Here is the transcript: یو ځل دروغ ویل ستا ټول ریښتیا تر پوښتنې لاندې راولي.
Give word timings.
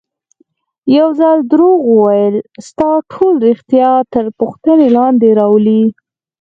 یو 0.97 1.09
ځل 1.19 1.37
دروغ 1.51 1.79
ویل 2.01 2.35
ستا 2.67 2.89
ټول 3.11 3.33
ریښتیا 3.47 3.91
تر 4.13 4.25
پوښتنې 4.39 4.87
لاندې 4.97 5.29
راولي. 5.39 5.83